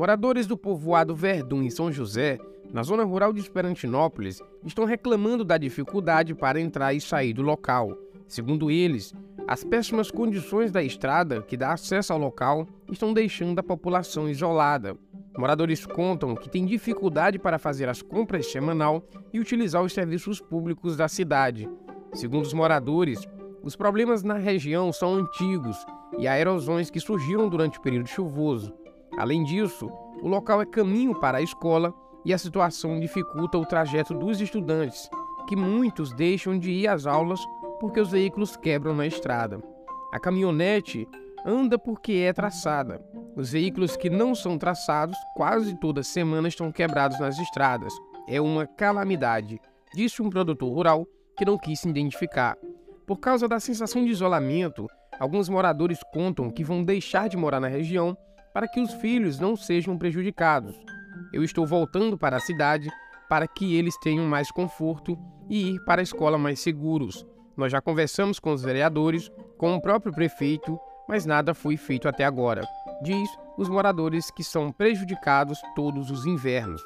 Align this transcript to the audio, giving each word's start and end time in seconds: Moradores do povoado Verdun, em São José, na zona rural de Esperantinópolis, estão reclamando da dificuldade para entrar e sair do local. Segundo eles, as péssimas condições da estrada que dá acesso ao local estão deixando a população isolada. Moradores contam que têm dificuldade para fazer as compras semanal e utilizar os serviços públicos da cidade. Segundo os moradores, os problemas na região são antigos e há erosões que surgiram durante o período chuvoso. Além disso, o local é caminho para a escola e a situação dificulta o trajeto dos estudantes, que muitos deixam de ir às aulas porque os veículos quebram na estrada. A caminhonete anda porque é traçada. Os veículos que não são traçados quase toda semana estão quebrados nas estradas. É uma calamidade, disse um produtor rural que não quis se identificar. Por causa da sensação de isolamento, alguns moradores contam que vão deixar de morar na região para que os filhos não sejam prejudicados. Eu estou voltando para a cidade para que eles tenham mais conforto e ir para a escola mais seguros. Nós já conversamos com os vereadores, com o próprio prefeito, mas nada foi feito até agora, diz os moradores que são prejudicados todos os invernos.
Moradores 0.00 0.46
do 0.46 0.56
povoado 0.56 1.14
Verdun, 1.14 1.60
em 1.60 1.68
São 1.68 1.92
José, 1.92 2.38
na 2.72 2.82
zona 2.82 3.04
rural 3.04 3.34
de 3.34 3.40
Esperantinópolis, 3.40 4.40
estão 4.64 4.86
reclamando 4.86 5.44
da 5.44 5.58
dificuldade 5.58 6.34
para 6.34 6.58
entrar 6.58 6.94
e 6.94 7.00
sair 7.02 7.34
do 7.34 7.42
local. 7.42 7.94
Segundo 8.26 8.70
eles, 8.70 9.12
as 9.46 9.62
péssimas 9.62 10.10
condições 10.10 10.72
da 10.72 10.82
estrada 10.82 11.42
que 11.42 11.54
dá 11.54 11.74
acesso 11.74 12.14
ao 12.14 12.18
local 12.18 12.66
estão 12.90 13.12
deixando 13.12 13.58
a 13.58 13.62
população 13.62 14.26
isolada. 14.26 14.96
Moradores 15.36 15.84
contam 15.84 16.34
que 16.34 16.48
têm 16.48 16.64
dificuldade 16.64 17.38
para 17.38 17.58
fazer 17.58 17.86
as 17.86 18.00
compras 18.00 18.50
semanal 18.50 19.06
e 19.34 19.38
utilizar 19.38 19.82
os 19.82 19.92
serviços 19.92 20.40
públicos 20.40 20.96
da 20.96 21.08
cidade. 21.08 21.68
Segundo 22.14 22.46
os 22.46 22.54
moradores, 22.54 23.20
os 23.62 23.76
problemas 23.76 24.22
na 24.22 24.38
região 24.38 24.94
são 24.94 25.16
antigos 25.16 25.76
e 26.18 26.26
há 26.26 26.40
erosões 26.40 26.88
que 26.88 27.00
surgiram 27.00 27.50
durante 27.50 27.78
o 27.78 27.82
período 27.82 28.08
chuvoso. 28.08 28.72
Além 29.16 29.44
disso, 29.44 29.90
o 30.22 30.28
local 30.28 30.62
é 30.62 30.66
caminho 30.66 31.14
para 31.14 31.38
a 31.38 31.42
escola 31.42 31.94
e 32.24 32.32
a 32.32 32.38
situação 32.38 33.00
dificulta 33.00 33.58
o 33.58 33.66
trajeto 33.66 34.14
dos 34.14 34.40
estudantes, 34.40 35.08
que 35.48 35.56
muitos 35.56 36.12
deixam 36.12 36.58
de 36.58 36.70
ir 36.70 36.88
às 36.88 37.06
aulas 37.06 37.40
porque 37.80 38.00
os 38.00 38.10
veículos 38.10 38.56
quebram 38.56 38.94
na 38.94 39.06
estrada. 39.06 39.60
A 40.12 40.20
caminhonete 40.20 41.08
anda 41.44 41.78
porque 41.78 42.12
é 42.12 42.32
traçada. 42.32 43.00
Os 43.36 43.50
veículos 43.52 43.96
que 43.96 44.10
não 44.10 44.34
são 44.34 44.58
traçados 44.58 45.16
quase 45.34 45.78
toda 45.80 46.02
semana 46.02 46.48
estão 46.48 46.70
quebrados 46.70 47.18
nas 47.18 47.38
estradas. 47.38 47.92
É 48.28 48.40
uma 48.40 48.66
calamidade, 48.66 49.60
disse 49.94 50.20
um 50.20 50.28
produtor 50.28 50.72
rural 50.72 51.06
que 51.36 51.44
não 51.44 51.56
quis 51.56 51.80
se 51.80 51.88
identificar. 51.88 52.56
Por 53.06 53.16
causa 53.18 53.48
da 53.48 53.58
sensação 53.58 54.04
de 54.04 54.10
isolamento, 54.10 54.86
alguns 55.18 55.48
moradores 55.48 56.00
contam 56.12 56.50
que 56.50 56.62
vão 56.62 56.84
deixar 56.84 57.28
de 57.28 57.36
morar 57.36 57.60
na 57.60 57.68
região 57.68 58.16
para 58.52 58.68
que 58.68 58.80
os 58.80 58.92
filhos 58.94 59.38
não 59.38 59.56
sejam 59.56 59.96
prejudicados. 59.96 60.74
Eu 61.32 61.44
estou 61.44 61.66
voltando 61.66 62.18
para 62.18 62.36
a 62.36 62.40
cidade 62.40 62.90
para 63.28 63.46
que 63.46 63.76
eles 63.76 63.96
tenham 63.98 64.26
mais 64.26 64.50
conforto 64.50 65.16
e 65.48 65.74
ir 65.74 65.84
para 65.84 66.00
a 66.00 66.02
escola 66.02 66.36
mais 66.36 66.60
seguros. 66.60 67.24
Nós 67.56 67.70
já 67.70 67.80
conversamos 67.80 68.40
com 68.40 68.52
os 68.52 68.62
vereadores, 68.62 69.30
com 69.56 69.74
o 69.74 69.80
próprio 69.80 70.12
prefeito, 70.12 70.78
mas 71.08 71.26
nada 71.26 71.54
foi 71.54 71.76
feito 71.76 72.08
até 72.08 72.24
agora, 72.24 72.66
diz 73.02 73.28
os 73.56 73.68
moradores 73.68 74.30
que 74.30 74.42
são 74.42 74.72
prejudicados 74.72 75.60
todos 75.74 76.10
os 76.10 76.26
invernos. 76.26 76.82